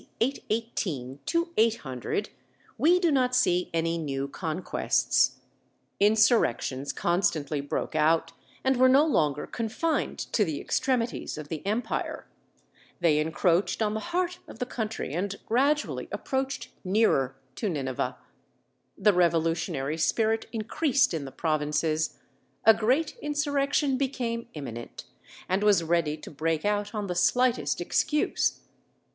818 0.19 1.19
to 1.27 1.51
800, 1.57 2.29
we 2.75 2.99
do 2.99 3.11
not 3.11 3.35
see 3.35 3.69
any 3.71 3.99
new 3.99 4.27
conquests; 4.27 5.41
insurrections 5.99 6.91
constantly 6.91 7.61
broke 7.61 7.93
out, 7.93 8.31
and 8.63 8.77
were 8.77 8.89
no 8.89 9.05
longer 9.05 9.45
confined 9.45 10.17
to 10.17 10.43
the 10.43 10.59
extremities 10.59 11.37
of 11.37 11.49
the 11.49 11.63
empire; 11.67 12.25
they 12.99 13.19
encroached 13.19 13.79
on 13.83 13.93
the 13.93 13.99
heart 14.09 14.39
of 14.47 14.57
the 14.57 14.65
country, 14.65 15.13
and 15.13 15.35
gradually 15.45 16.09
approached 16.11 16.69
nearer 16.83 17.35
to 17.53 17.69
Nineveh. 17.69 18.17
The 18.97 19.13
revolutionary 19.13 19.99
spirit 19.99 20.47
increased 20.51 21.13
in 21.13 21.25
the 21.25 21.31
provinces, 21.31 22.17
a 22.65 22.73
great 22.73 23.15
insurrection 23.21 23.99
became 23.99 24.47
imminent, 24.55 25.03
and 25.47 25.63
was 25.63 25.83
ready 25.83 26.17
to 26.17 26.31
break 26.31 26.65
out 26.65 26.95
on 26.95 27.05
the 27.05 27.13
slightest 27.13 27.79
excuse. 27.79 28.61